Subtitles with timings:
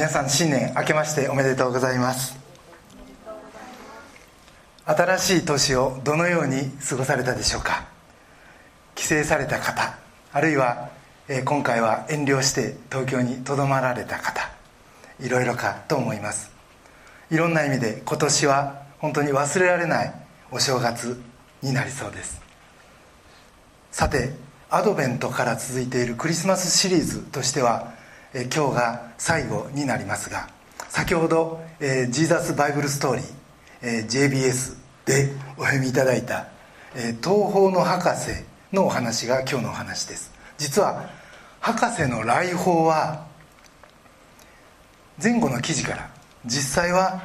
[0.00, 2.34] 皆さん新年明けましておめでとうございます。
[4.86, 7.84] 新しい年をどのように過ごされたでしょうか。
[8.94, 9.98] 帰省された方
[10.32, 10.88] あるいは、
[11.28, 14.50] え今回は遠慮して東京にとどまられた方
[15.20, 16.50] いろいろかと思います。
[17.30, 20.14] いろんな意味で今年は本当に忘れられない
[20.50, 21.20] お正月
[21.60, 22.40] になりそうです。
[23.92, 24.32] さて
[24.70, 27.99] アドベントから続いているクリスマスシリーズとしては
[28.32, 30.48] え今日が最後になりますが
[30.88, 33.24] 先ほど、えー、ジーザス・バイブル・ストーリー、
[33.82, 34.76] えー、JBS
[35.06, 36.48] でお読みいただいた、
[36.94, 38.30] えー、東方の博士
[38.72, 40.32] のお話が今日のお話です。
[40.58, 41.08] 実は
[41.60, 43.26] 博士の来訪は
[45.22, 46.10] 前後の記事から
[46.46, 47.22] 実際は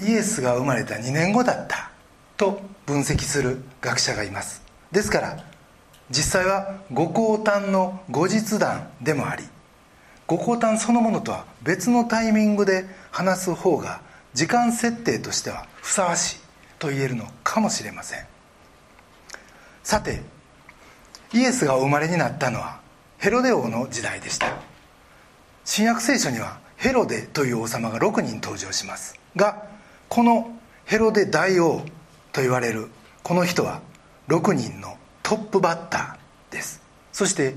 [0.00, 1.90] イエスが生まれた2年後だった
[2.36, 4.62] と分析する学者がいます。
[4.92, 5.44] ですから
[6.10, 9.44] 実際はご降誕の後日談でもあり
[10.28, 14.02] ご降誕そのものとは別のタイミングで話す方が
[14.34, 16.38] 時間設定としてはふさわしい
[16.78, 18.26] と言えるのかもしれません。
[19.82, 20.20] さて
[21.32, 22.78] イエスがお生まれになったのは
[23.16, 24.54] ヘロデ王の時代でした。
[25.64, 29.66] 新約聖書にはヘロデという王様が6人登場しますが
[30.10, 31.82] このヘロデ大王
[32.32, 32.88] と言われる
[33.22, 33.80] この人は
[34.28, 36.82] 6人のトップバッターです。
[37.12, 37.54] そして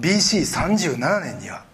[0.00, 1.64] BC37 年には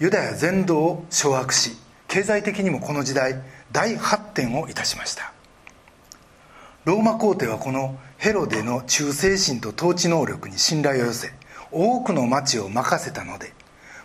[0.00, 5.32] ユダヤ全土を掌握し経済的にもこの時代大発展をいたしました。
[6.84, 11.32] ローマ皇帝はこのヘロデの忠誠心と統治能力に信頼を寄せ
[11.70, 13.52] 多くの町を任せたので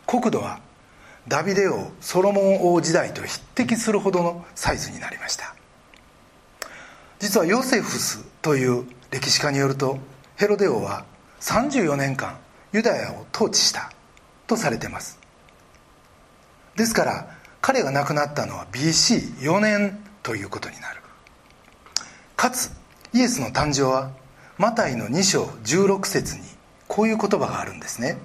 [0.05, 0.59] 国土は
[1.27, 5.55] ダビデ王ソロモン王時代と匹敵するほどのサイズになりました。
[7.19, 9.97] 実はヨセフスという歴史家によると
[10.36, 11.05] ヘロデ王は
[11.39, 12.38] 34年間
[12.73, 13.93] ユダヤを統治した
[14.48, 15.23] とされてます。
[16.76, 17.28] ですから
[17.61, 21.02] 彼が亡くなったのは BC4 年ということになる。
[22.36, 22.72] かつ
[23.14, 24.11] イエスの誕生は
[24.58, 26.42] マタイの2章16節に
[26.88, 28.17] こういう言葉があるんですね。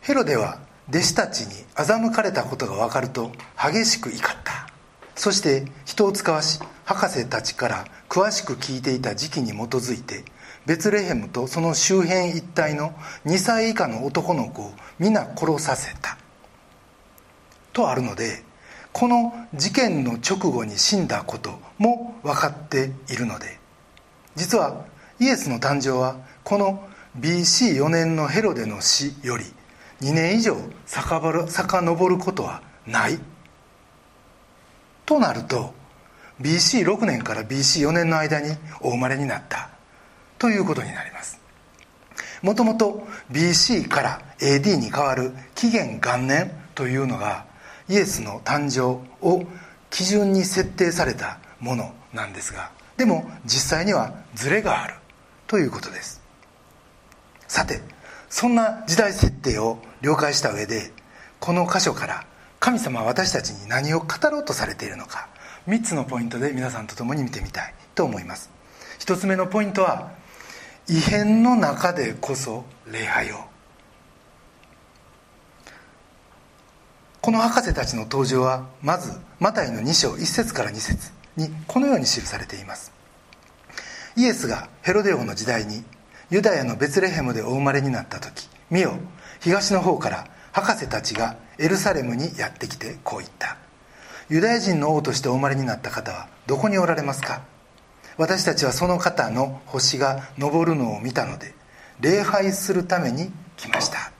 [0.00, 4.68] ヘロデは弟子たちに欺かれたことが分かると激しく怒った。
[5.16, 10.24] そして人を使わし博士たちから詳しく聞いていた時期に基づいて
[10.66, 12.92] ベツレヘムとその周辺一帯の
[13.24, 16.18] 2歳以下の男の子を皆殺させた。
[17.76, 18.42] とあるので
[18.94, 23.58] この事件の直後に死んだことも分かっているので
[24.34, 24.86] 実は
[25.20, 26.88] イエスの誕生はこの
[27.20, 29.44] BC4 年のヘロデの死より
[30.00, 30.56] 2年以上
[30.86, 33.18] 遡ることはない。
[35.04, 35.74] となると
[36.40, 39.70] BC6 年から BC4 年の間にお生まれになった。
[40.38, 41.38] ということになります。
[42.42, 47.46] もともと BC から AD に変わる紀元元年というのが
[47.88, 49.44] イエスの誕生を
[49.90, 54.94] 基準に設定されたものなんですがでも実際にはズレがある
[55.46, 56.22] ということです。
[57.46, 57.80] さて
[58.28, 60.92] そんな時代設定を了解した上で
[61.38, 62.26] この箇所から
[62.58, 65.28] 神様は私たちに何を語ろうとされているのか
[65.68, 68.50] 3つのポイントで皆さんと共に見てみたいと思います。
[69.00, 70.10] 1つ目のポイントは
[70.88, 73.55] 異変の中でこそ礼拝を。
[77.20, 82.92] この博士たちの登場はまずマタイの2章1節から2節にこのように記されています。
[84.16, 85.84] イエスがヘロデ王の時代に
[86.30, 88.94] ユダヤのベツレヘムでお生まれになった時見よ
[89.40, 93.58] 東の方から博士たちがエルサレムにやってきてこう言った。
[94.28, 97.42] ユダヤ人の王としてお生まれになった方はどこにおられますか？
[98.16, 101.54] 私たちはその方の星が昇るのを見たので
[102.00, 104.10] 礼拝するために来ました。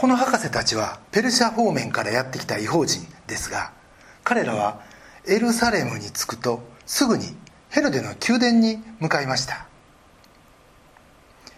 [0.00, 3.72] この博士たちはペルシャ方面からやってきた違法人ですが
[4.22, 4.80] 彼らは
[5.26, 7.34] エルサレムに着くとすぐに
[7.68, 9.66] ヘロデの宮殿に向かいました。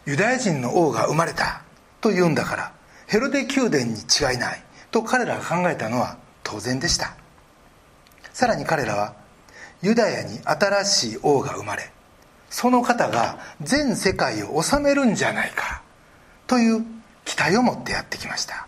[0.06, 1.60] ユダヤ人の王が生まれた
[2.00, 2.72] と言うんだから
[3.08, 7.14] ヘロデ宮殿に違いないと彼らが考えたのは当然でした。
[8.32, 9.16] さらに彼らは
[9.82, 11.92] ユダヤに新しい王が生まれ
[12.48, 15.82] その方が全世界を治めるんじゃないか
[16.46, 18.66] という期待を持ってやってきました。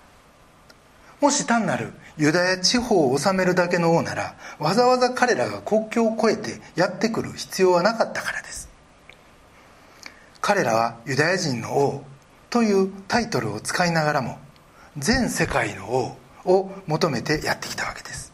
[1.21, 8.69] もし単なるユダヤ地方を治めるだけの王ならわざわざ彼らが国境を越えてやってくる必要はなかったからです。
[10.41, 12.05] 彼らはユダヤ人の王
[12.51, 14.39] というタイトルを使いながらも
[14.99, 18.33] 全世界の王を求めてやってきたわけです。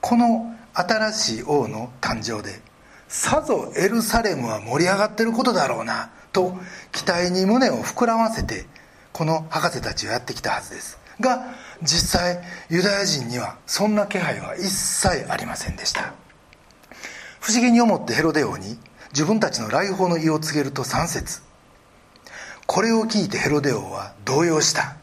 [0.00, 2.62] この新しい王の誕生で
[3.08, 6.10] さぞエルサレムは盛り上がってることだろうな。
[6.32, 6.56] と
[6.92, 8.66] 期待に胸を膨らませて
[9.12, 10.98] この博士たちはやってきたはずです。
[11.20, 16.14] が実際ユダヤ人にはそんな気配は一切ありませんでした。
[17.40, 18.78] 不思議に思ってヘロデ王に
[19.12, 21.42] 自分たちの来訪の意を告げると3節。
[22.66, 24.96] これを聞いてヘロデ王は動揺した。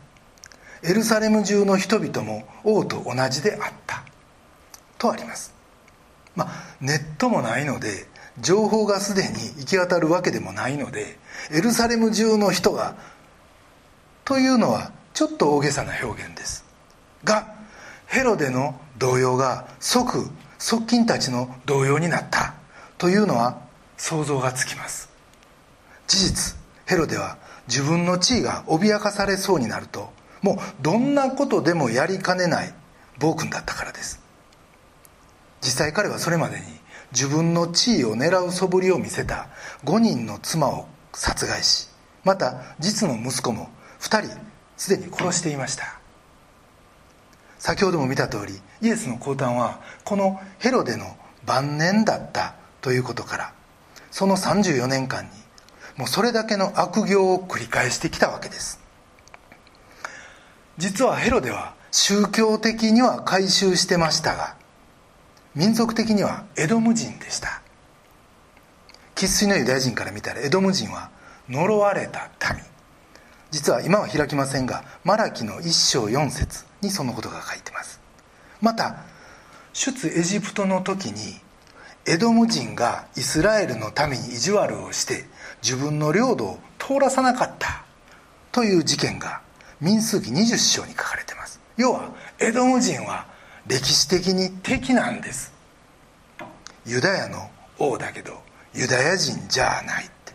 [0.84, 4.04] エルサレム中の人々も王と同じであった。
[4.98, 5.54] とあります。
[6.36, 8.08] まあネットもないので
[8.40, 11.18] 情報がすでに行き渡るわけでもないので
[11.52, 12.96] エルサレム中の人が
[14.26, 16.66] というのはちょっと大げさな表現です。
[17.24, 17.56] が
[18.06, 20.30] ヘロデの動揺が即
[20.60, 22.54] 側近たちの動揺になった。
[22.98, 23.62] というのは
[23.96, 25.10] 想像がつきます。
[26.08, 26.56] 事実
[26.86, 27.38] ヘロデは
[27.68, 30.12] 自分の地位が脅かされそうになると
[30.42, 32.74] もうどんなことでもやりかねない
[33.20, 34.22] 暴君だったからです。
[35.62, 36.66] 実際彼はそれまでに
[37.12, 39.48] 自分の地位を狙う素振りを見せた。
[39.86, 41.88] 5人の妻を殺害し
[42.24, 43.70] また実の息子も
[44.00, 44.38] 2人
[44.76, 46.00] すでに殺していました。
[47.58, 53.54] 先ほども見た通りイエスの降誕はこのヘロデの晩年だったということから
[54.12, 55.30] その34年間に
[55.96, 58.80] もうそれだけの悪行を繰り返してきたわけです。
[60.78, 64.57] 実はヘロデは宗教的には改宗してましたが
[65.58, 67.64] 民族的にはエドム人でした。
[69.16, 71.10] 生粋のユダヤ人から見たらエドム人は
[71.50, 72.64] 呪われた民
[73.50, 78.00] 実は今は開きませんがマラキの一章四節にそのことが書いてます。
[78.62, 78.98] また
[79.74, 81.42] 出エジプトの時に
[82.06, 85.26] エドム人がイスラエルのために意地悪をして
[85.64, 87.84] 自分の領土を通らさなかった。
[88.52, 89.42] という事件が
[89.82, 91.60] 民数記20章に書かれてます。
[91.78, 93.26] 要はエドム人は
[93.68, 95.52] 歴史的に敵なんです。
[96.86, 98.42] ユダヤの王だけど
[98.74, 100.34] ユダヤ人じゃないって。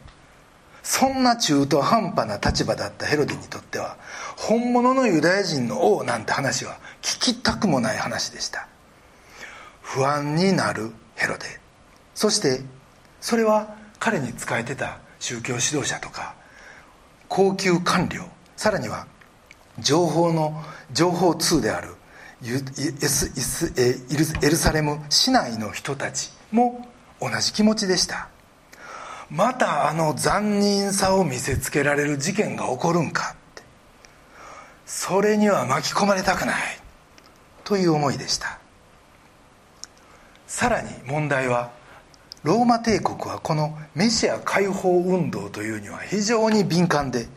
[0.83, 3.97] そんな中途半端な立場だったヘロデにとっては
[4.37, 8.69] 本物のユダヤ人の王なんて話は聞きたくもない話でした。
[9.81, 11.47] 不安になるヘロデ。
[12.15, 12.61] そして
[13.21, 16.35] それは彼に仕えてた宗教指導者とか
[17.29, 18.25] 高級官僚
[18.57, 19.07] さらには
[19.79, 20.63] 情報の
[20.93, 21.95] 情報通である
[22.45, 22.49] エ
[24.51, 26.89] ルサレム市内の人たちも
[27.21, 28.29] 同じ気持ちでした。
[29.31, 33.63] またあの残忍さを見せつけられる事件が起こるんかって。
[34.85, 36.57] それには巻き込まれたくない。
[37.65, 38.59] という思いでした。
[40.47, 41.71] さらに問題は
[42.43, 47.29] ローマ帝国はこのメシア解放運動というには非常に敏感で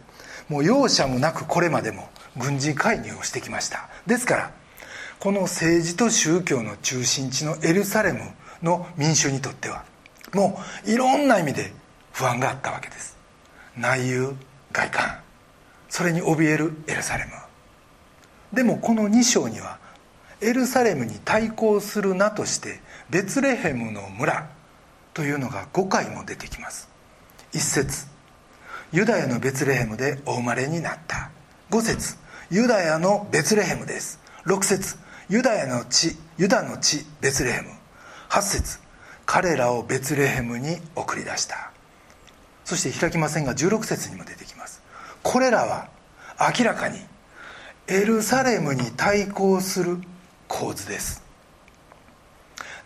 [0.49, 3.87] もう容赦もなくこれまでも軍事介入をしてきました。
[4.07, 4.51] ですから
[5.25, 8.19] この政治と宗教の中心地のエルサレム
[8.61, 9.83] の民衆にとっては
[10.35, 11.73] もういろんな意味で
[12.13, 13.17] 不安があったわけです。
[13.75, 14.35] 内憂
[14.71, 15.19] 外観
[15.89, 17.31] それに怯えるエルサレム。
[18.53, 19.79] でもこの2章には
[20.41, 22.79] エルサレムに対抗する名として
[23.09, 24.47] ベツレヘムの村
[25.15, 26.87] というのが5回も出てきます。
[27.53, 28.05] 1節。
[28.91, 31.31] ユダヤのベツレヘムでお生まれになった。
[31.71, 32.15] 5節。
[32.51, 34.19] ユダヤのベツレヘムです。
[34.45, 35.03] 6節。
[35.29, 37.69] ユダヤの地ユダの地ベツレヘム。
[38.29, 38.79] 8節
[39.25, 41.71] 彼らをベツレヘムに送り出した。
[42.63, 44.81] そして開きませんが16節にも出てきます。
[45.23, 45.89] これらは
[46.57, 46.99] 明らかに
[47.87, 49.97] エルサレムに対抗する
[50.47, 51.23] 構図です。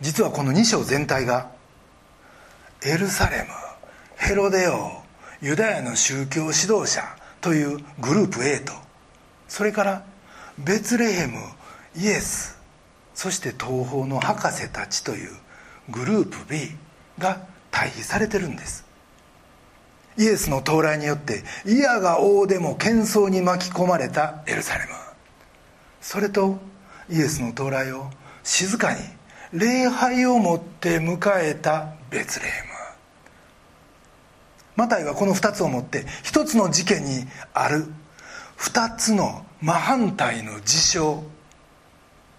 [0.01, 1.51] 実はこの2章全体が
[2.85, 3.47] エルサレム
[4.15, 4.91] ヘロデオ
[5.41, 7.03] ユダヤの宗教指導者
[7.41, 8.73] というグループ A と
[9.47, 10.05] それから
[10.57, 11.39] ベツレヘム
[11.95, 12.57] イエス。
[13.13, 15.31] そして東方の博士たちという
[15.89, 16.71] グループ B
[17.17, 17.41] が
[17.71, 18.85] 対比されてるんです。
[20.17, 24.91] イエスの到来によっていやが王でも喧騒に巻き込まれたエルサレム。
[26.01, 26.59] それと
[27.09, 28.09] イエスの到来を
[28.43, 28.99] 静かに
[29.53, 32.69] 礼拝をもって迎えたベツレヘム。
[34.75, 37.85] マタイはこの2つをもって1つの事件にある
[38.57, 41.23] 2つの真反対の事象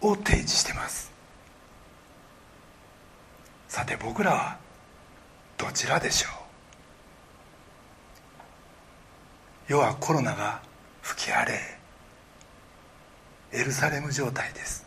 [0.02, 1.11] を提示してます。
[3.69, 4.59] さて僕らは
[5.57, 6.28] どちらでしょ
[9.69, 9.73] う？
[9.73, 10.61] 世はコロナが
[11.02, 11.61] 吹き荒れ
[13.52, 14.87] エルサレム状態です。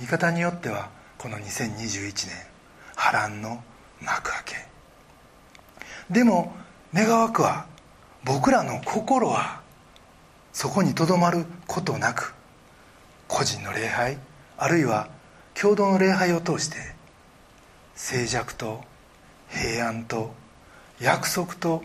[0.00, 2.36] 見方によってはこの2021年
[2.94, 3.62] 波乱の
[4.00, 4.54] 幕開け。
[6.10, 6.54] でも
[6.94, 7.66] 願わくは
[8.24, 9.60] 僕らの心は
[10.56, 12.34] そこにとどまることなく
[13.28, 14.16] 個人の礼拝
[14.56, 15.10] あるいは
[15.52, 16.78] 共同の礼拝を通して
[17.94, 18.80] 静寂と
[19.50, 20.32] 平安と
[20.98, 21.82] 約束と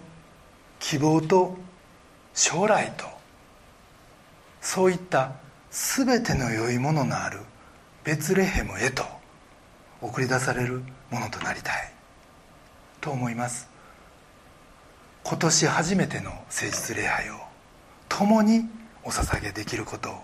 [0.80, 1.58] 希望と
[2.34, 3.04] 将来と
[4.62, 5.34] そういった
[5.70, 7.40] 全ての良いもののある
[8.06, 9.04] ベツレヘムへと
[10.00, 11.92] 送り出されるものとなりたい
[13.02, 13.68] と思います。
[15.26, 17.51] 今年初めての誠実礼拝を
[18.18, 18.68] 共に
[19.04, 20.16] お捧げできることを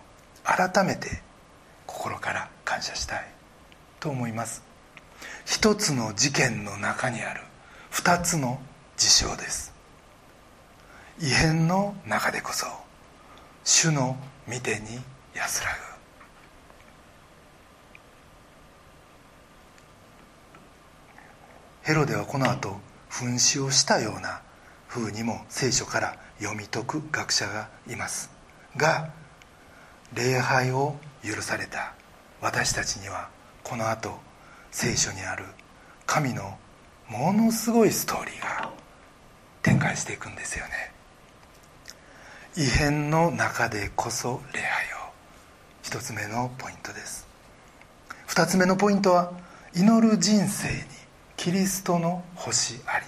[0.43, 1.21] 改めて
[1.85, 3.25] 心から感謝したい
[4.01, 4.61] と思います。
[5.45, 7.41] 一つの事件の中にある。
[7.89, 8.59] 二つの
[8.97, 9.73] 事象です。
[11.19, 12.67] 異変の中でこそ
[13.63, 14.17] 主の
[14.47, 14.99] 御手に
[15.33, 15.77] 安らぐ。
[21.83, 24.41] ヘロデはこの後噴死をしたような
[24.89, 28.29] 風にも聖書から読み解く学者がいます。
[28.75, 29.09] が
[30.13, 31.93] 礼拝を許された。
[32.41, 33.29] 私たちには
[33.63, 34.17] この後
[34.71, 35.45] 聖書にある
[36.05, 36.57] 神の
[37.09, 38.71] ものすごいストーリーが
[39.61, 40.91] 展開していくんですよね。
[42.55, 44.97] 異変の中でこそ礼拝を。
[45.83, 47.27] 一つ目のポイントです。
[48.25, 49.31] 二つ目のポイントは
[49.75, 50.79] 祈る人生に
[51.37, 53.05] キリストの星あり。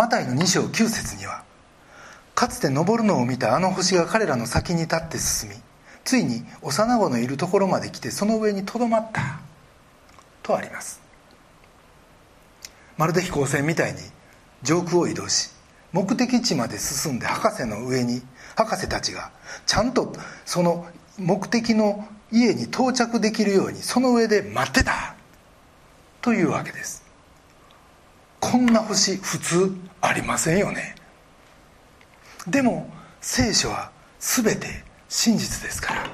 [0.00, 1.44] マタイの2章9節には
[2.34, 5.56] かつて昇るのを見たあの星が彼らの先に立って進み
[6.04, 9.40] ついに幼子のいるところまで来てその上にとどまった
[10.42, 11.02] とあります。
[12.96, 13.98] まるで飛行船みたいに
[14.62, 15.50] 上空を移動し
[15.92, 18.22] 目的地まで進んで博士の上に
[18.56, 19.30] 博士たちが
[19.66, 20.14] ちゃんと
[20.46, 20.86] その
[21.18, 25.14] 目的の家に到着できるようにその上で待ってた
[26.22, 27.04] というわけです。
[28.40, 29.89] こんな星普通。
[30.00, 30.94] ありませんよね。
[32.46, 32.90] でも
[33.20, 36.06] 聖書は全て真実ですから。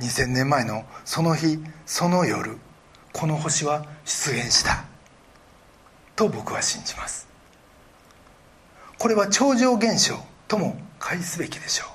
[0.00, 2.56] 2000年前のその日その夜
[3.12, 4.84] この星は出現した。
[6.16, 7.28] と僕は信じます。
[8.98, 11.90] これは超常現象とも解すべきでしょう。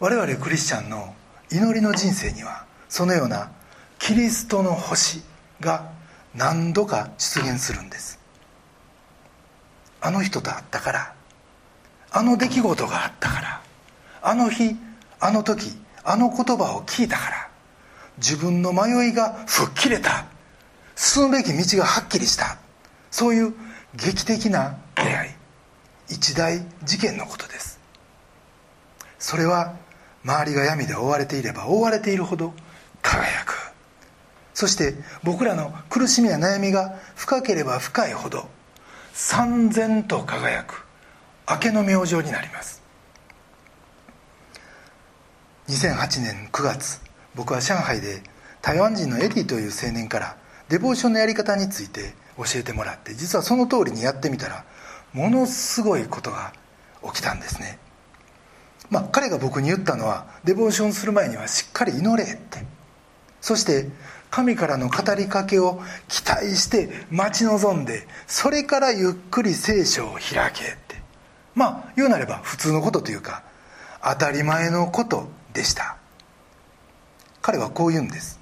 [0.00, 1.14] 我々クリスチャンの
[1.50, 3.50] 祈りの人生にはそのような
[3.98, 5.22] キリストの星
[5.60, 5.90] が
[6.34, 8.20] 何度か出現するんです。
[10.04, 11.14] あの人と会ったから
[12.10, 13.62] あの出来事があったから
[14.20, 14.76] あの日
[15.18, 15.70] あの時
[16.04, 17.48] あの言葉を聞いたから
[18.18, 20.26] 自分の迷いが吹っ切れた
[20.94, 22.58] 進むべき道がはっきりした
[23.10, 23.54] そういう
[23.94, 25.30] 劇的な出会い
[26.10, 27.80] 一大事件のことです。
[29.18, 29.74] それは
[30.22, 32.52] 周りが闇で覆われていれば覆われているほど
[33.00, 33.72] 輝く。
[34.52, 38.48] そして僕らの苦しみや悩みが深ければ深いほど
[39.16, 40.84] 三千と輝く
[41.48, 42.82] 明けの明星になります。
[45.68, 47.00] 2008年9月
[47.36, 48.24] 僕は上海で
[48.60, 50.36] 台湾人のエディという青年から
[50.68, 54.64] デボーションのやり方について教えてもらって実はその通りにやってみたら
[55.12, 56.52] ものすごいことが
[57.04, 57.78] 起きたんですね。
[58.90, 62.66] まあ彼が僕に言ったのはデボーションする前にはしっかり祈れって。
[63.40, 63.86] そして
[64.34, 70.96] 神からの語りかけを期待して待ち望んでそれからゆっくり聖書を開けって。
[71.54, 73.44] まあ言うなれば普通のことというか
[74.02, 75.98] 当たり前のことでした。
[77.42, 78.40] 彼はこう言うんです。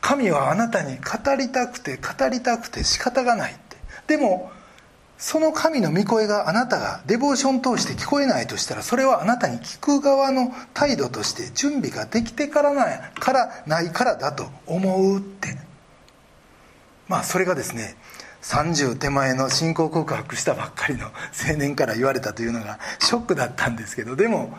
[0.00, 3.76] 神はあなたに語りたくて語りたくて仕方がないって。
[4.08, 4.50] でも
[5.18, 15.56] その神の御声があなたがデボーション通して聞こえないとしたらそれはあなたに聞く側の態度として準備ができてからないからないからだと思うって。
[17.08, 17.96] まあそれがですね
[18.42, 21.06] 30手前の信仰告白したばっかりの
[21.48, 24.56] 青年から言われたというのがショックだったんですけどでも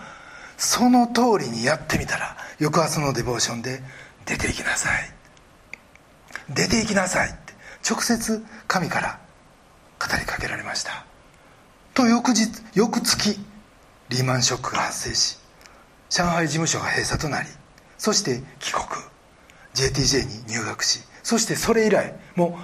[0.58, 3.82] その通りにやってみたら翌朝のデボーションで
[4.26, 5.14] 出ていきなさい。
[6.50, 7.54] 出ていきなさいって。
[7.88, 9.20] 直接神から
[10.00, 11.06] 語りかけられました。
[11.94, 13.40] と翌日翌月
[14.10, 15.38] リーマンショックが発生し
[16.10, 17.50] 上海事務所が閉鎖となり
[17.98, 18.86] そして帰国。
[19.78, 22.62] JTJ に入学しそしてそれ以来もう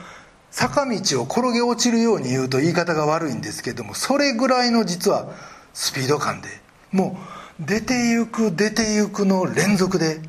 [0.50, 5.32] 坂道を転げ落ちるように言うと言い方が悪いんですけどもそれぐらいの実は
[5.74, 6.50] スピード感で
[6.92, 7.18] も
[7.60, 10.22] う出てゆく出てゆくの連続で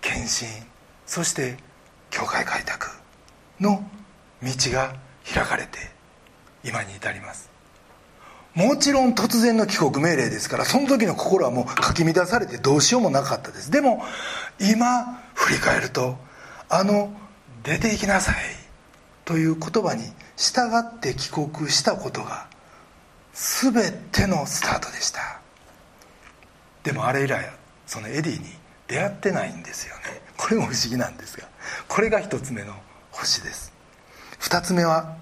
[0.00, 0.28] 献身
[1.06, 1.56] そして
[2.10, 2.88] 教会開拓
[3.60, 3.84] の
[4.42, 4.94] 道が
[5.32, 5.89] 開かれて
[6.64, 7.50] 今に至ります。
[8.54, 13.70] もちろん突然の帰国命令ですからその時の心はもうかき乱されてどうしようもなかったです。
[13.70, 14.02] でも
[14.60, 16.18] 今振り返ると
[16.68, 17.12] あの
[17.62, 18.34] 「出ていきなさい」
[19.24, 22.48] という言葉に従って帰国したことが
[23.32, 25.40] 全てのスタートでした。
[26.82, 27.48] でもあれ以来
[27.86, 30.20] そのエディに出会ってないんですよね。
[30.36, 31.46] これも不思議なんですが
[31.86, 32.74] これが一つ目の
[33.12, 33.72] 星です。
[34.40, 35.14] 二つ目は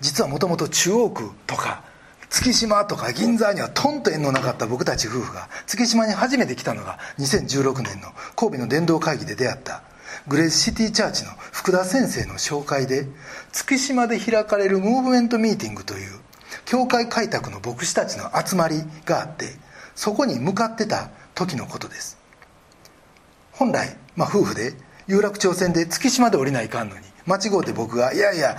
[0.00, 1.84] 実はもともと中央区とか
[2.28, 9.82] 月島とか銀座にはとんと縁のなかった僕たち夫婦が月島に初めて来たのが2016年の神戸の伝道会議で出会った
[10.28, 13.06] グレースシティチャーチの福田先生の紹介で
[13.52, 16.18] 月島で開かれるムーブメントミーティングという
[16.64, 19.46] 教会開拓の牧師たちの集まりがあって
[19.94, 22.18] そこに向かってた時のことです。
[23.52, 24.74] 本来、まあ、夫婦で
[25.06, 28.56] 有楽町線で月島で降りないかんのに間違うて僕が「いやいや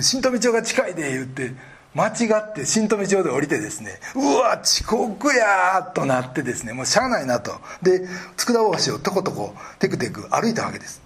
[0.00, 1.52] 新富町が近いで」言って
[1.94, 7.60] 間違って新富町で降りてですねうわ遅刻やとなってですねもうしゃあないなと。
[7.82, 11.02] で佃大橋をとことこテクテク歩いたわけです。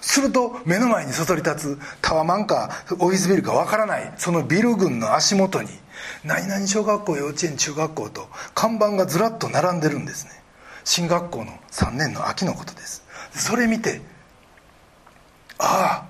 [0.00, 5.68] すると目の前にそそり立つタワマンかオフィスビルかわからないそのビル群の足元に
[6.24, 10.30] 何々小学校幼稚園中学校と看板がずらっと並んでるんですね。
[10.84, 13.04] 神学校の3年の秋のことです。
[13.32, 14.00] それ見て
[15.58, 16.09] ああ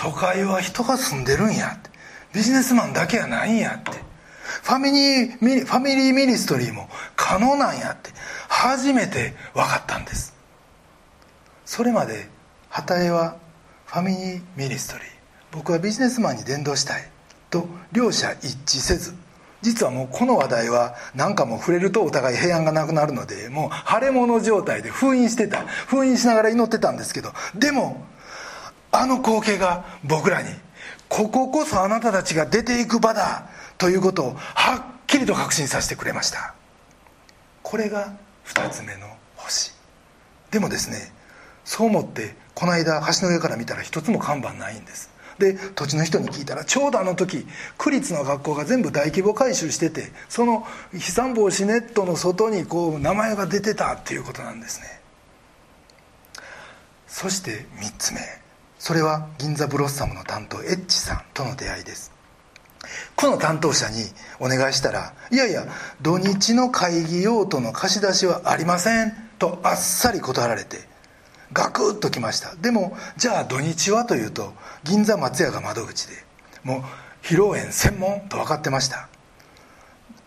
[0.00, 1.90] 都会は人が住んでるんやって。
[2.32, 3.90] ビジネスマンだけやないんやって。
[4.62, 8.10] ファミリー family ministry も可能なんやって。
[8.48, 10.34] 初めて分かったんです。
[11.66, 12.30] それまで
[12.70, 13.36] 旗絵は
[13.84, 15.06] ファミリーミニストリー。
[15.52, 17.06] 僕はビジネスマンに伝道したい
[17.50, 19.14] と両者一致せず。
[19.60, 25.66] 実はもうこの話題は何かも触れるとお互い平安がなくなるのでもう腫れ物状態で封印してた。
[25.66, 28.06] 封印しながら祈ってたんですけどでも
[28.92, 30.48] あの光景が僕らに
[31.08, 36.54] こここそあなたたちが出ていく場だということをはっきりと確信させてくれました。
[37.62, 38.12] これが
[38.46, 39.06] 2つ目の
[39.36, 39.72] 星。
[40.50, 41.12] でもですね
[41.64, 45.10] そう思ってこの間橋の上から見たら一つも看板ないんです。
[45.38, 47.46] で土地の人に聞いたらちょうどあの時
[47.78, 55.00] 区立の学校が全部大規模改修しててその飛散防止ネットの外にこう名前が出てたっていうことなんですね。
[57.08, 58.20] そして3つ目。
[58.80, 62.12] それは銀座ブロッサムの担当エッチさんとの出会いです。
[63.14, 64.06] 区の担当者に
[64.40, 65.66] お願いしたら「いやいや
[66.00, 70.88] 土日の会議用途の貸し出しはありません」とあっさり断られて
[71.52, 72.54] ガクッときました。
[72.56, 76.14] でもじゃあ土日はというと銀座松屋が窓口で
[76.64, 76.82] もう
[77.22, 79.10] 披露宴専門と分かってました。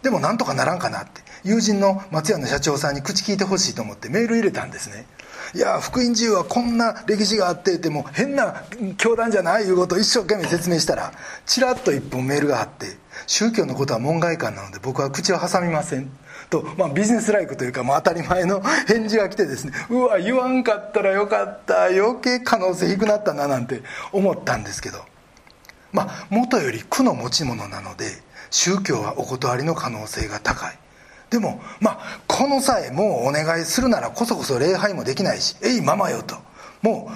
[0.03, 5.07] でもなんとかならんかなって友人の松屋の社長さんに口聞いてほしいと思ってメール入れたんですね。
[5.55, 8.63] いや福音自由はこんな歴史があってても変な
[8.97, 11.11] 教団じゃないいうことを一生懸命説明したら
[11.45, 12.87] ちらっと一本メールがあって
[13.27, 16.09] 宗教のことは門外漢なので僕は口を挟みません。
[16.49, 24.99] と、まあ、ビジネスライクというか、まあ、当たり前の返事が来てですねうわ言わんかったらよかった余計可能性低くなったななんて思ったんですけど
[25.91, 28.05] まあ元より苦の持ち物なので
[28.51, 30.77] 宗教はお断りの可能性が高い。
[31.33, 36.35] でもまあこの際もうお願いするならこそこそ礼拝もできないしえいままよと。
[36.83, 37.11] も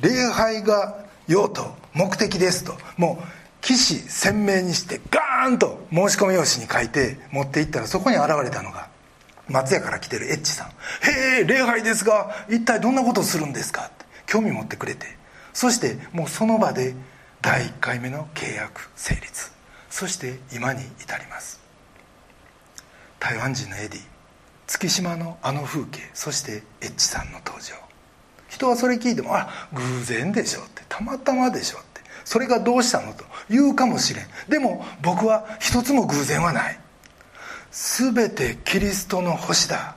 [0.00, 2.76] う礼拝が用途目的ですと。
[2.96, 3.24] もう
[3.62, 8.88] 起死鮮明にしてガーンと申し込み用紙に書いて持って行ったらそこに現れたのが
[9.48, 10.68] 松屋から来てるエッチさん
[11.02, 15.16] 「へえ礼拝ですが一体どんなことをするんですか?」って興味持ってくれて。
[15.52, 16.94] そしてもうその場で
[17.42, 19.50] 第1回目の契約成立。
[19.90, 21.65] そして今に至ります。
[23.26, 24.00] 台湾人のエディ
[24.68, 27.74] 月島のあの風景そしてエッチさんの登場。
[28.48, 33.12] 人はそれ聞いても「あ偶然でしょ」って「たまたまでしょ」ってそれがどうしたの？
[33.14, 34.26] と言うかもしれん。
[34.48, 36.78] でも僕は一つも偶然はない。
[37.72, 39.96] 全てキリストの星だ。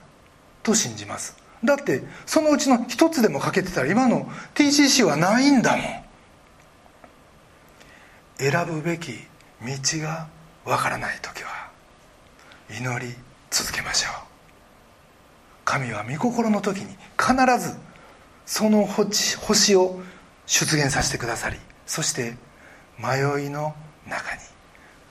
[0.64, 1.36] と信じます。
[1.62, 6.02] だってそのうちの一つでも欠けてたら今の TCC はないんだもん。
[8.38, 9.12] 選ぶべき
[9.62, 10.26] 道が
[10.64, 11.69] わからない時は
[12.76, 13.14] 祈り
[13.50, 14.12] 続けましょう。
[15.64, 17.76] 神は御心の時に必ず
[18.46, 20.00] その星を
[20.46, 22.34] 出現させてくださりそして
[22.98, 23.74] 迷いの
[24.08, 24.40] 中に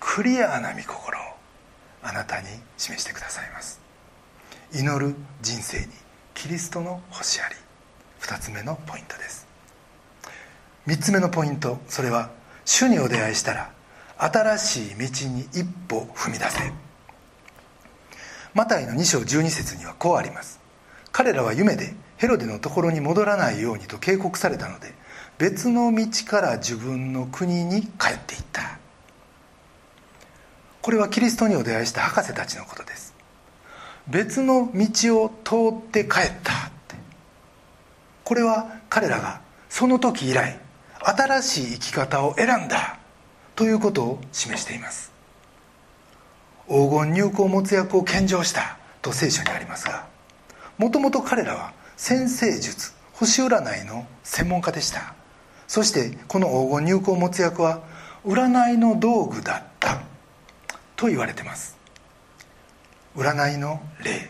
[0.02, 1.22] クリアな御心を
[2.04, 3.80] あなたに示してくださいます。
[4.74, 5.88] 祈る人生に
[6.34, 7.56] キリストの星あり。
[8.22, 9.48] 2つ目のポイントです。
[10.88, 12.32] 3つ目のポイントそれは
[12.66, 13.72] 主にお出会いしたら
[14.18, 16.89] 新しい道に一歩踏み出せ。
[18.54, 20.60] マタイの2章12節にはこうあります。
[21.12, 24.94] 彼らは夢でヘロデのところに戻らないようにと警告されたので
[25.38, 28.78] 別の道から自分の国に帰っていった。
[30.82, 33.14] これはキリストにお出会いした博士たちのことです。
[34.08, 35.56] 別の道を通
[35.88, 36.96] って帰ったって。
[38.24, 40.60] これは彼らがその時以来
[41.00, 42.98] 新しい生き方を選んだ
[43.56, 45.09] ということを示しています。
[46.70, 50.08] 黄金入港没薬を献上したと聖書にありますが
[50.78, 55.14] もともと彼らは先生術星占いの専門家でした。
[55.68, 57.82] そしてこの黄金入港没薬は
[58.26, 60.02] 占いの道具だった
[60.96, 61.78] と言われてます。
[63.18, 64.30] 占いの霊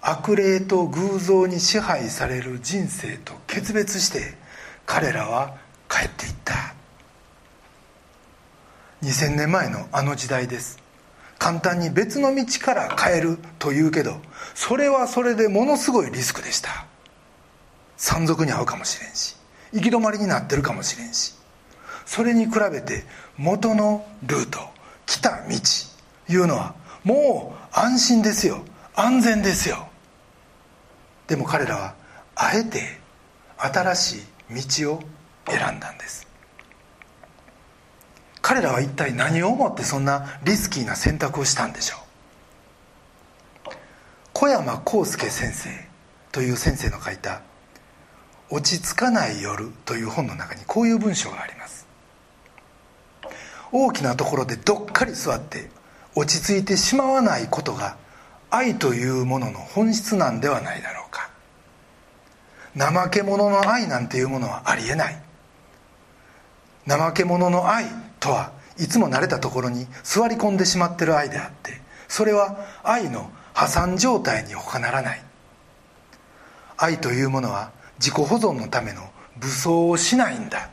[0.00, 4.34] 悪霊と偶像に支配される人生と決別して
[4.84, 5.54] 彼らは
[5.88, 6.74] 帰っていった。
[9.04, 10.81] 2000年前のあの時代です。
[11.42, 14.20] 簡単に別の道から変えるというけど
[14.54, 16.86] それはそれでものすごいリスクでした。
[17.96, 19.36] 山賊に遭うかもしれんし
[19.72, 21.34] 行き止まりになってるかもしれんし
[22.06, 23.02] それに比べて
[23.36, 24.60] 元のルート
[25.04, 25.54] 来た道
[26.28, 28.62] いうのはもう安心ですよ。
[28.94, 29.88] 安全ですよ。
[31.26, 31.94] でも彼らは
[32.36, 33.00] あえて
[33.58, 34.16] 新し
[34.48, 35.00] い道を
[35.48, 36.24] 選んだんです。
[38.42, 43.70] 彼らは一体何を思ってそんなリスキーな選択をしたんでしょう？
[44.34, 45.70] 小山康介先生
[46.32, 47.42] という先生の書いた
[48.50, 51.86] 「落ち着かない夜」という本の中にこういう文章があります。
[53.70, 55.70] 大きなところでどっかり座って
[56.14, 57.96] 落ち着いてしまわないことが
[58.50, 61.30] 愛というものの本質なんではないだろうか。
[62.76, 65.22] 怠け者の愛なんていうものはありえない。
[66.86, 67.86] 怠け者の愛
[68.22, 75.22] とはいつも慣れたところに座り込んでしまってる愛であってそれは愛の破産状態に他ならない。
[76.76, 80.70] 愛というものは自己保存のための武装をしないんだ。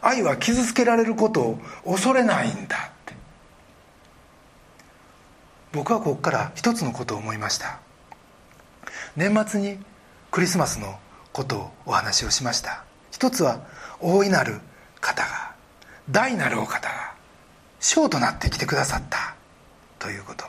[0.00, 3.14] 愛は傷つけられることを恐れないんだって。
[5.72, 7.80] 僕はここから一つのことを思いました。
[9.16, 9.78] 年末に
[10.30, 10.98] クリスマスの
[11.32, 12.84] ことをお話をしました。
[13.10, 13.60] 一つは
[14.00, 14.60] 大いなる
[15.00, 15.43] 方が
[16.10, 17.14] 大なるお方が
[17.80, 19.34] 将となってきてくださった
[19.98, 20.44] ということ。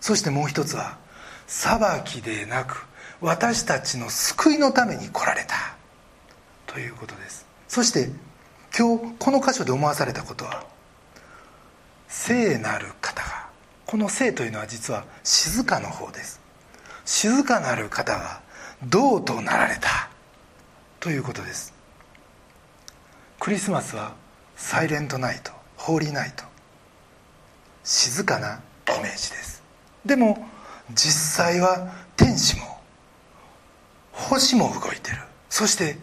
[0.00, 0.98] そしてもう一つは
[1.46, 2.86] 裁きでなく
[3.20, 5.76] 私たちの救いのために来られた
[6.66, 7.46] ということです。
[7.68, 8.10] そして
[8.76, 10.64] 今日この箇所で思わされたことは
[12.08, 13.48] 聖なる方が
[13.86, 16.40] この聖というのは実は静かの方です。
[17.04, 18.40] 静かなる方が
[18.84, 20.10] 道となられた
[21.00, 21.72] ということです。
[23.40, 24.14] クリスマスは
[24.56, 26.44] サイレントナイトホーリーナイト。
[27.84, 29.62] 静かなイメージです。
[30.04, 30.48] でも
[30.94, 32.64] 実際は天使も
[34.12, 35.18] 星も動いてる。
[35.48, 35.98] そして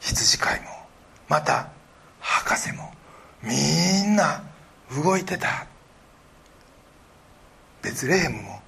[0.00, 0.66] 羊飼いも
[1.28, 1.68] また
[2.18, 2.92] 博士も
[3.42, 3.52] み
[4.10, 4.42] んな
[5.04, 5.66] 動いてた。
[7.82, 8.62] ベツレヘムも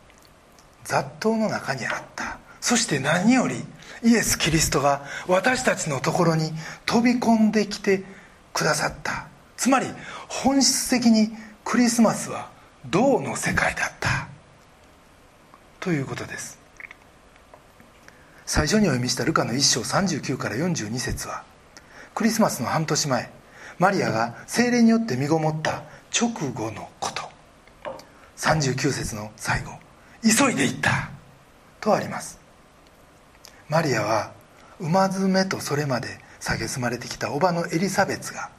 [0.85, 2.39] 雑踏の中にあった。
[2.61, 3.57] そして何より
[4.03, 6.53] イエス・キリストが私たちのところに
[6.87, 8.05] 飛び込んできて
[8.55, 9.27] くださった。
[9.59, 9.87] つまり
[10.29, 11.31] 本質的に
[11.64, 12.51] クリスマスは
[12.87, 14.29] 銅の世界だった。
[15.81, 16.59] ということです。
[18.47, 21.45] 最初にお読みしたルカの1章39から42節は
[22.14, 23.31] クリスマスの半年前
[23.79, 25.83] マリアが精霊によって身ごもった
[26.14, 27.23] 直後のこと。
[28.37, 29.73] 39節の最後
[30.23, 31.11] 「急いで行った」
[31.81, 32.38] とあります。
[33.69, 34.33] マリアは
[34.79, 38.50] 馬詰めとそれまで蔑まれてきた叔母のエリザベツが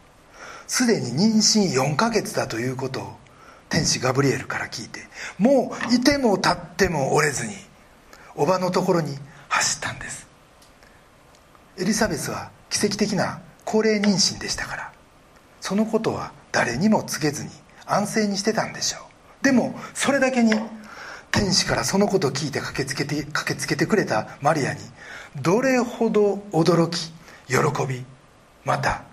[0.68, 3.16] すでに妊娠4ヶ月だということを
[3.70, 5.02] 天使ガブリエルから聞いて
[5.38, 7.54] もういても立っても折れずに
[8.36, 9.16] 叔母のところに
[9.50, 10.28] 走ったんです。
[11.78, 14.92] エリザベスは奇跡的な高齢妊娠でしたから
[15.62, 17.50] そのことは誰にも告げずに
[17.86, 19.00] 安静にしてたんでしょ
[19.42, 19.44] う。
[19.44, 20.54] でもそれだけに
[21.32, 24.80] 天使からそのことを聞いて駆けつけて駆けつけてくれたマリアに
[25.42, 27.12] どれほど驚き
[27.48, 28.04] 喜び
[28.64, 29.04] また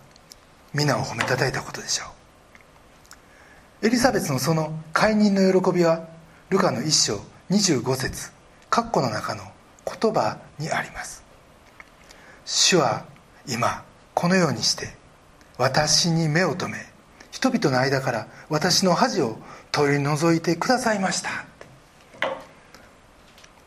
[0.75, 2.05] 皆を褒めたたえたことでしょ
[3.83, 3.87] う。
[3.87, 6.09] エリザベスのその解任の喜びは
[6.49, 8.31] ルカの一章25節
[8.71, 9.43] 括弧の中の
[9.85, 11.25] 言葉にあります。
[12.45, 13.05] 主は
[13.47, 14.95] 今このようにして
[15.59, 16.79] 私に目を留め
[17.31, 19.37] 人々の間から私の恥を
[19.73, 21.45] 取り除いてくださいました。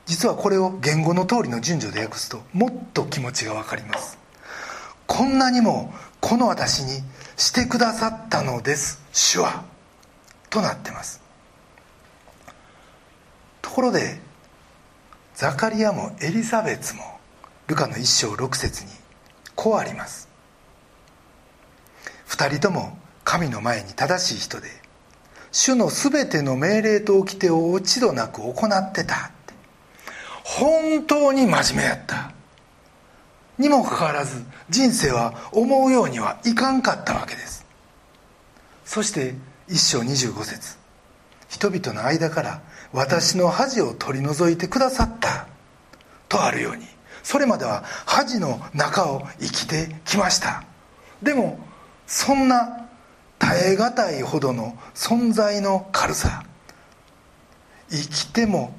[0.05, 4.24] 実はこれを言語の通りの順序で訳すともっと気持ちが分かります。
[5.15, 7.01] こんなにもこの私に
[7.37, 9.01] してくださったのです。
[9.13, 9.63] 主は。
[10.49, 11.21] となってます。
[13.61, 14.19] ところで
[15.33, 17.03] ザカリアもエリザベツも
[17.67, 18.89] ルカの一章六節に
[19.55, 20.27] こうあります。
[22.25, 24.67] 二人とも神の前に正しい人で
[25.53, 29.31] 主のすべての命令と掟を落ち度なく行ってた
[30.43, 32.34] 本当に真面目やった。
[33.57, 37.65] にもかかわらず人生は思うようにはいかんかったわけです。
[38.85, 39.35] そして
[39.67, 40.77] 一章25節。
[41.47, 45.47] 人々の間から私の恥を取り除いてくださった
[46.27, 46.85] とあるように。
[47.23, 50.63] それまでは恥の中を生きてきました。
[51.23, 51.59] でも
[52.05, 52.87] そんな
[53.39, 56.43] 耐え難いほどの存在の軽さ。
[57.89, 58.75] 生きても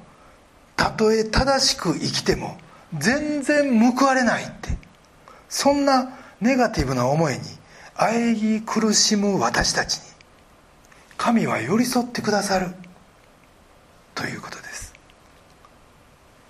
[0.76, 2.56] たとえ正しく生きても
[2.96, 4.65] 全然報われないって
[5.48, 7.40] そんなネガティブな思いに
[7.94, 10.02] 喘ぎ苦しむ私たちに
[11.16, 12.68] 神は寄り添ってくださる
[14.14, 14.94] ということです。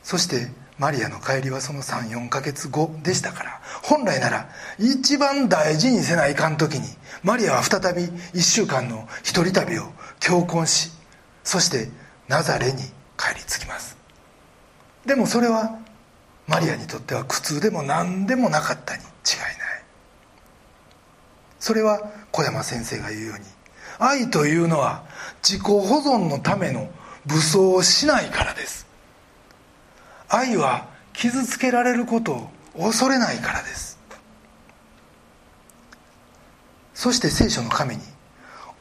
[0.02, 6.86] そしてマリアの帰りはその34ヶ月後でしたから本来なら一番大事にせないかん時に
[7.22, 10.90] マリアは再び1週間の一人旅を強行し
[11.44, 11.88] そして
[12.28, 12.82] ナザレに
[13.16, 13.96] 帰り着きます。
[15.06, 15.78] でもそれは
[16.46, 19.08] マリアにとっては苦痛でも何でもなかったに違い
[19.40, 19.84] ない。
[21.58, 23.44] それは小山先生が言うように
[23.98, 25.04] 愛というのは
[25.42, 26.88] 自己保存のための
[27.24, 28.86] 武装をしないからです。
[30.28, 33.98] 愛は傷つけられることを恐れないからです。
[36.94, 38.02] そして聖書の神に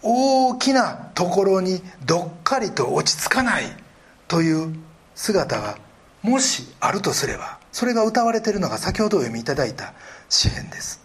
[0.01, 3.63] 大きなところにどっかりと落ち着かない
[4.27, 4.75] という
[5.15, 5.77] 姿が
[6.25, 9.93] もしあるとすればそれが歌われているのが先ほどお読みいただいた
[10.27, 10.99] 詩篇です。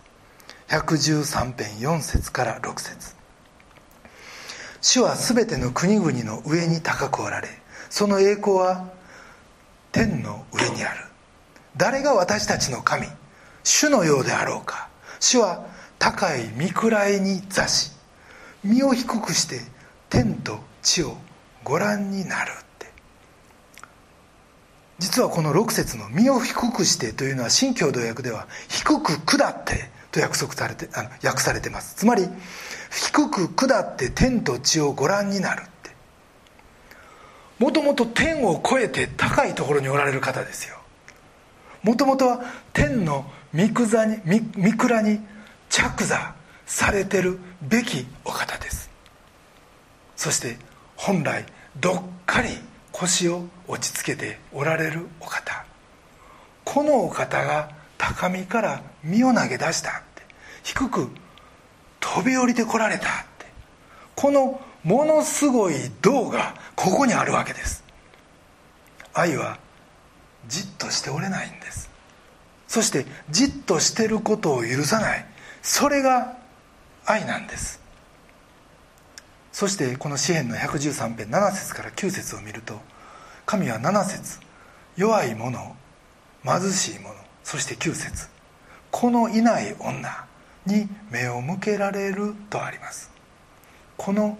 [0.68, 3.14] 113編4節から6節。
[4.80, 7.48] 主はすべての国々の上に高くおられ
[7.90, 8.88] その栄光は
[9.92, 11.04] 天の上にある。
[11.76, 13.06] 誰が私たちの神
[13.62, 14.88] 主のようであろうか。
[15.20, 15.66] 主は
[15.98, 17.92] 高い見位に座し
[18.64, 19.60] 身を低くして
[20.08, 21.18] 天と地を
[21.62, 22.52] ご覧になる。
[25.00, 31.94] 実はこの6節の「身を低くして」というのは新共同訳では「低く下って」と約束されてあの訳されてます。
[31.96, 32.28] つまり
[32.90, 35.70] 低く下って天と地をご覧になるって。
[37.58, 40.76] もともと天を越えて高いところにおられる方ですよ。
[41.82, 42.40] もともとは
[42.72, 44.18] 天の御座に
[44.56, 45.20] 御蔵に
[45.70, 46.34] 着座
[46.66, 48.90] されてるべきお方です。
[50.16, 50.58] そして
[50.96, 51.46] 本来
[51.78, 52.50] どっかり
[52.92, 55.64] 腰を落ち着けておられるお方。
[56.64, 60.22] このお方が高みから身を投げ出したって。
[60.62, 61.10] 低く
[62.00, 63.46] 飛び降りてこられたって。
[64.16, 67.84] このものすごい銅がここにあるわけです。
[69.12, 69.58] 愛は
[70.48, 71.90] じっとしておれないんです。
[72.66, 75.26] そしてじっとしてることを許さない。
[75.62, 76.36] それが
[77.04, 77.80] 愛なんです。
[79.60, 82.80] そしてこの詩篇の113編7節から9節を見ると
[83.44, 84.40] 神は7節
[84.96, 85.76] 弱い者
[86.42, 88.28] 貧しい者そして9節
[88.90, 90.24] このいない女
[90.64, 93.10] に目を向けられるとあります。
[93.98, 94.38] この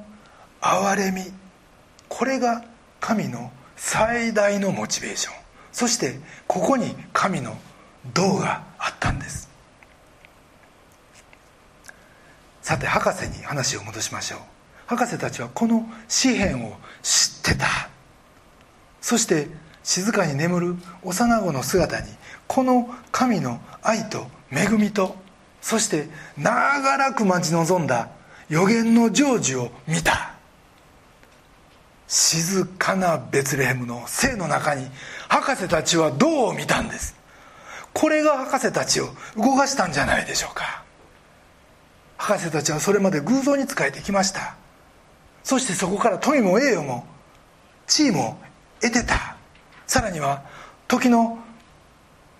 [0.62, 1.20] 憐れみ
[2.08, 2.64] これが
[2.98, 5.34] 神の最大のモチベーション。
[5.70, 7.58] そしてここに神の
[8.14, 9.50] 道があったんです。
[12.62, 14.59] さて博士に話を戻しましょう。
[14.90, 17.88] 博士たちはこの詩篇を知ってた。
[19.00, 19.46] そして
[19.84, 22.08] 静かに眠る幼子の姿に
[22.48, 25.14] この神の愛と恵みと
[25.60, 28.08] そして長らく待ち望んだ
[28.48, 30.34] 予言の成就を見た。
[32.08, 34.88] 静かなベツレヘムの生の中に
[35.28, 37.14] 博士たちはどう見たんです？
[37.94, 40.82] これが博士たちを動かしたんじゃないでしょうか。
[42.16, 44.56] 博士たちはそれまで偶像に仕えてきました。
[45.42, 47.06] そしてそこから富も栄誉も
[47.86, 48.38] 地位も
[48.80, 49.36] 得てた。
[49.86, 50.42] さらには
[50.86, 51.38] 時の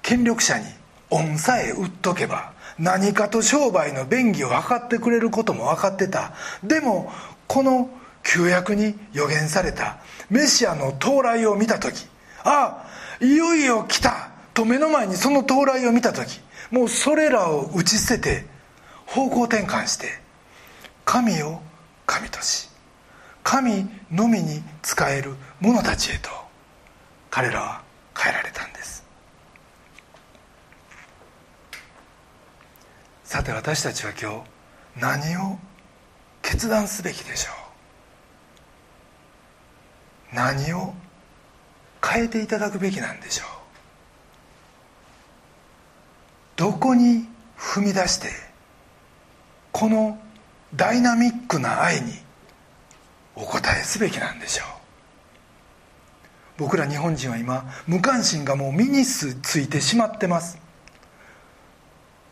[0.03, 0.65] 権力者に
[1.11, 6.33] 恩さえ売っとけば何かと商売の便宜を図ってくれることも分かってた。
[6.63, 7.13] でも
[7.47, 7.91] この
[8.23, 12.07] 旧約に予言されたメシアの到来を見た時
[12.45, 12.87] あ
[13.21, 18.47] あいよいよ来たと目の前にその到来を見た時もうそれらを打ち捨てて
[19.07, 20.07] 方向転換して
[21.05, 21.61] 神を
[22.07, 22.70] 神とし
[23.43, 26.31] 神のみに仕える者たちへと
[27.31, 27.83] 彼らは
[28.17, 29.05] 変えられたんです。
[33.25, 34.43] さて私たちは今
[34.97, 35.59] 日何を
[36.43, 37.51] 決断すべきでしょ
[40.33, 40.35] う？
[40.35, 40.95] 何を
[42.05, 43.47] 変えていただくべきなんでしょう？
[46.57, 47.27] どこに
[47.57, 48.29] 踏み出して
[49.73, 50.19] この
[50.75, 52.13] ダイナミックな愛に
[53.41, 54.67] お答えすべきなんでしょう。
[56.59, 60.59] 僕ら日本人は今無関心がもう身についてしまってます。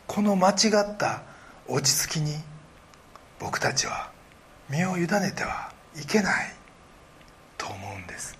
[0.06, 1.22] この間違った
[1.66, 2.34] 落ち着きに
[3.38, 4.10] 僕たちは
[4.68, 6.52] 身を委ねてはいけない
[7.56, 8.38] と思うんです。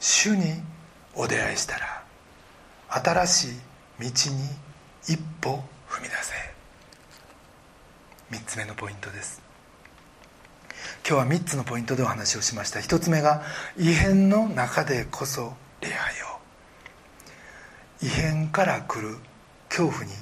[0.00, 0.62] 主に
[1.14, 2.02] お出会いしたら
[2.88, 3.50] 新しい
[4.00, 4.12] 道に
[5.06, 6.32] 一歩踏み出せ。
[8.30, 9.51] 3つ目のポイントです。
[11.08, 12.80] 今日は3つのポイントでお話をしました。
[12.80, 13.42] 1つ目が
[13.76, 16.26] 異変の中でこそ礼拝を。
[18.02, 19.16] 異変から来る
[19.68, 20.12] 恐怖に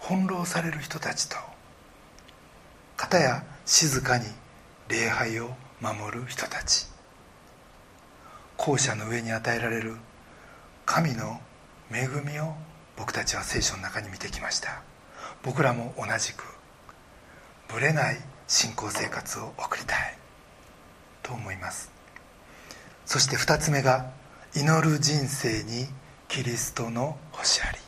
[0.00, 1.36] 翻弄される人たちと
[2.96, 4.24] 片や静かに
[4.88, 6.86] 礼拝を守る人たち。
[8.56, 9.96] 後者の上に与えられる
[10.84, 11.40] 神の
[11.90, 12.54] 恵みを
[12.96, 14.82] 僕たちは聖書の中に見てきました。
[15.42, 16.44] 僕らも同じく
[17.68, 18.18] ぶれない
[18.50, 20.18] 信仰生活を送りたい
[21.22, 21.88] と思います。
[23.06, 24.10] そして2つ目が
[24.56, 25.86] 祈る人生に
[26.26, 27.78] キリストの星あり。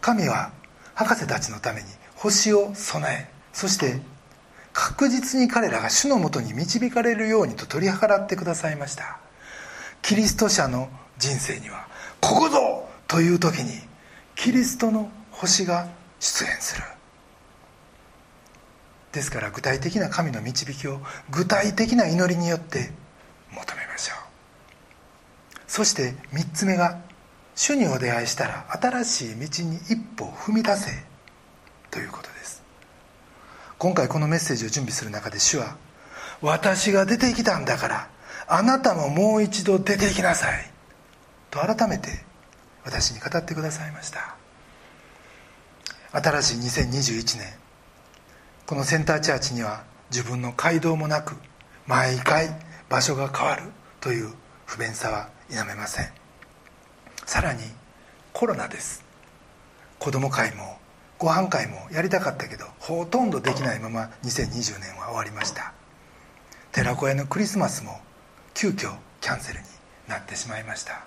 [0.00, 0.52] 神は
[0.94, 4.00] 博士たちのために星を備えそして
[4.72, 9.18] 確実に彼らが主のもとに導かれるようにと取り計らってくださいました。
[10.02, 11.88] キリスト者の人生には
[12.20, 13.72] ここぞという時に
[14.36, 15.88] キリストの星が
[16.20, 16.93] 出現する。
[19.14, 21.00] ですから具体的な神の導きを
[21.30, 22.90] 具体的な祈りによって
[23.52, 25.60] 求めましょう。
[25.68, 27.00] そして3つ目が
[27.54, 30.90] 主にお出会いしたら新しい道に一歩踏み出せ
[31.90, 32.62] ということです。
[33.78, 35.76] 今回このメッセージを準備する中で主は
[36.42, 38.08] 私が出てきたんだから
[38.48, 40.70] あなたももう一度出ていきなさい
[41.50, 42.24] と改めて
[42.84, 44.36] 私に語ってくださいました。
[46.12, 47.63] 新しい2021年
[48.66, 51.34] このセンターチャーチには自分の街道もなく
[51.86, 52.48] 毎回
[52.88, 53.62] 場所が変わる
[54.00, 54.32] という
[54.64, 56.08] 不便さは否めません。
[57.26, 57.60] さらに
[58.32, 59.04] コロナです。
[59.98, 60.78] 子供会も
[61.18, 65.74] ご飯会もやりたかったけどほとんどできないまま2020年は終わりました。
[66.72, 68.00] 寺子屋のクリスマスも
[68.54, 69.66] 急遽キャンセルに
[70.08, 71.04] なってしまいました。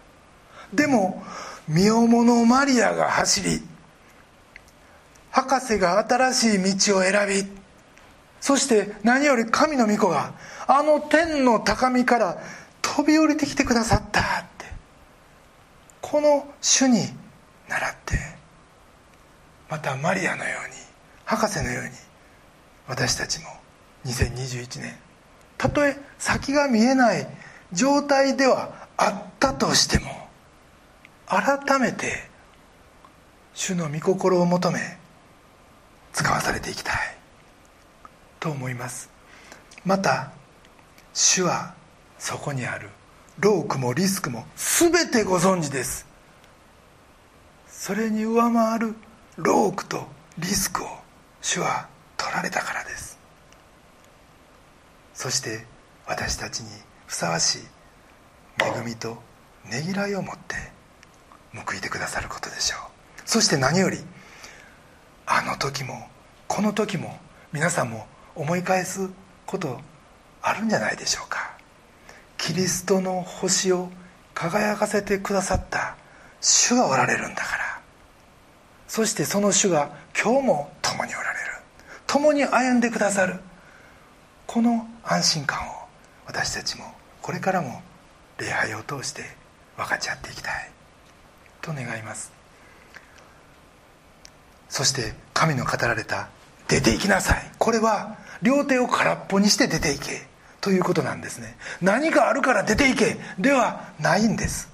[0.73, 1.23] でも
[1.67, 3.63] 身重のマリアが走り
[5.37, 7.47] 博士が新しい道を選び
[8.41, 10.33] そして何より神の御子が
[10.65, 12.41] あの天の高みから
[12.81, 14.23] 飛び降りてきてくださったっ
[14.57, 14.65] て
[16.01, 17.01] この主に
[17.69, 18.15] 倣って
[19.69, 20.75] またマリアのように
[21.25, 21.91] 博士のように
[22.87, 23.45] 私たちも
[24.07, 24.95] 2021年
[25.59, 27.27] たとえ先が見えない
[27.73, 30.07] 状態ではあったとしても
[31.27, 32.27] 改めて
[33.53, 34.97] 主の御心を求め
[36.13, 37.17] 使わされていきたい。
[38.39, 39.09] と思います。
[39.85, 40.31] また
[41.13, 41.73] 主は
[42.19, 42.89] そこにある。
[43.39, 46.07] ロークもリスクも全てご存知です。
[47.67, 48.95] それに上回る。
[49.37, 50.07] ロークと
[50.39, 50.87] リスクを
[51.41, 53.19] 主は取られたからです。
[55.13, 55.65] そして
[56.07, 56.69] 私たちに
[57.05, 57.61] ふさわしい。
[58.59, 59.21] 恵みと
[59.65, 60.55] ねぎらいを持って
[61.53, 62.79] 報いてくださることでしょう。
[63.25, 63.99] そして何より
[65.27, 66.07] あの時も
[66.47, 67.19] この時も
[67.51, 69.09] 皆さんも思い返す
[69.45, 69.79] こと
[70.41, 71.57] あるんじゃないでしょうか。
[72.37, 73.89] キリストの星を
[74.33, 75.97] 輝かせてくださった
[76.39, 77.81] 主がおられるんだから。
[78.87, 81.51] そしてその主が今日も共におられる。
[82.05, 83.35] 共に歩んでくださる。
[84.45, 85.71] この安心感を
[86.25, 86.85] 私たちも
[87.21, 87.81] これからも
[88.37, 89.23] 礼拝を通して
[89.75, 90.71] 分かち合っていきたい。
[91.61, 92.36] と願います。
[94.69, 96.29] そして神の語られた
[96.67, 100.27] 「出て行きなさい」これは両手を空っぽにして出ていけ。
[100.59, 101.55] ということなんですね。
[101.81, 103.17] 何かあるから出ていけ。
[103.39, 104.69] ではないんです。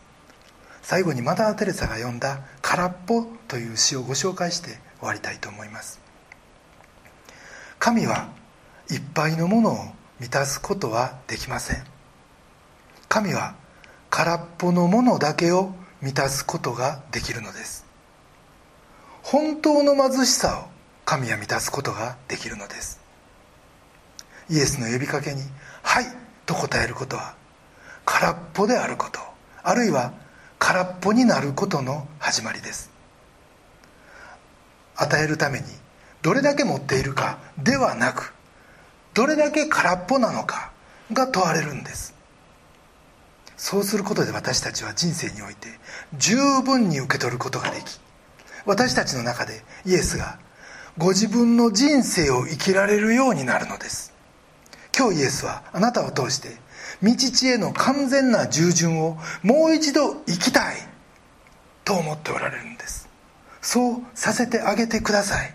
[0.81, 5.99] 最後にマダー・テレサが読んだ「空っぽ」という詩をご紹介して終わりたいと思います。
[7.79, 8.29] 神は
[8.89, 11.83] いっぱいのものを満たすことはできません。
[13.07, 13.55] 神は
[14.09, 17.82] 空っぽのものだけを満たすことができるのです。
[19.23, 20.69] 本当の貧しさを
[21.05, 22.99] 神は満たすことができるのです。
[24.49, 25.41] イエスの呼びかけに
[25.81, 26.05] 「はい」
[26.45, 27.33] と答えることは
[28.05, 29.19] 空っぽであること
[29.63, 30.11] あるいは
[30.59, 32.91] 空っぽになることの始まりです。
[34.95, 35.65] 与えるために
[36.21, 38.33] どれだけ持っているかではなく
[39.13, 40.71] どれだけ空っぽなのか
[41.11, 42.13] が問われるんです。
[43.55, 45.69] そうすることで私たちは人生において
[46.15, 47.99] 十分に受け取ることができ
[48.65, 50.39] 私たちの中でイエスが
[50.97, 54.13] ご自分の人生を生きられるようになるのです。
[54.97, 56.49] 今日イエスはあなたを通して
[57.01, 60.75] 道地への完全な従順をもう一度生きたい
[61.83, 63.09] と思っておられるんです。
[63.61, 65.53] そうさせてあげてください。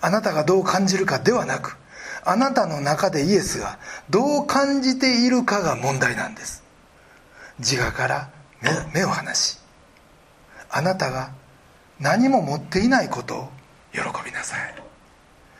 [0.00, 1.76] あなたがどう感じるかではなく
[2.24, 3.78] あなたの中でイエスが
[4.08, 6.62] どう感じているかが問題なんです。
[7.58, 8.30] 自我から
[8.94, 9.58] 目を離し
[10.70, 11.32] あなたが
[12.02, 13.48] 何も持っていないことを
[13.92, 14.74] 喜びなさい。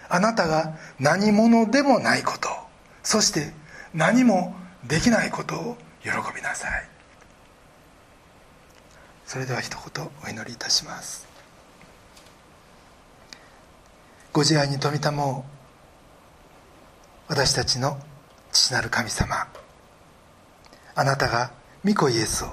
[0.09, 2.49] あなたが何者でもないこと
[3.03, 3.53] そして
[3.95, 4.55] 何も
[4.87, 6.89] できないことを喜びなさい。
[9.25, 11.29] それでは一言お祈りいたします。
[14.33, 15.45] ご自愛に富たも
[17.29, 17.99] 私たちの
[18.51, 19.47] 父なる神様。
[20.97, 21.53] あなたが
[21.85, 22.49] 御子イエスを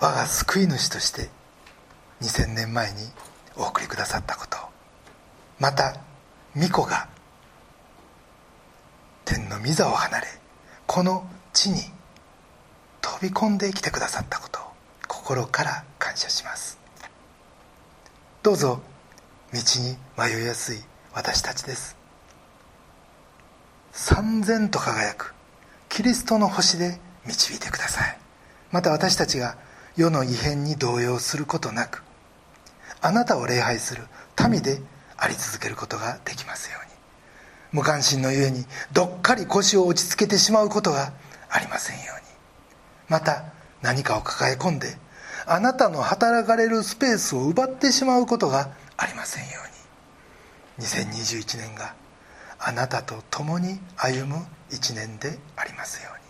[0.00, 1.35] 我が救い主として
[2.20, 2.98] 2000年前に
[3.56, 4.56] お送りくださったこと。
[5.58, 5.96] また
[6.56, 7.08] 御子が
[9.24, 10.26] 天の御座を離れ
[10.86, 11.80] この地に
[13.00, 14.62] 飛び込んできてくださったことを
[15.08, 16.78] 心から感謝します。
[18.42, 18.80] どうぞ
[19.52, 20.78] 道に迷いやすい
[21.14, 21.96] 私たちです。
[23.92, 25.34] 三千と輝く
[25.88, 28.18] キリストの星で導いてください。
[28.70, 29.56] また私たちが
[29.96, 32.02] 世の異変に動揺することなく
[33.00, 34.02] あなたを礼拝する
[34.50, 34.80] 民で
[35.16, 36.86] あり続けることができますように。
[37.72, 41.12] 無関心のゆえにどっかり腰を落ち着けてしまうことが
[41.48, 42.26] ありませんように。
[43.08, 43.44] また
[43.82, 44.96] 何かを抱え込んで
[45.46, 49.60] あなたの働かれるスペースを奪ってしまうことがありませんよ
[50.78, 50.86] うに。
[50.86, 51.94] 2021年が
[52.58, 56.26] あなたと共に歩む一年でありますように。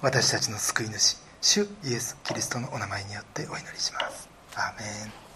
[0.00, 4.28] 私たちの救い主主イエス・キリストのお名前によってお祈りします。
[4.54, 4.84] アーメ
[5.26, 5.29] ン。